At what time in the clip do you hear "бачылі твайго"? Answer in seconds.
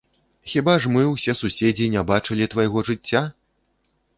2.13-2.85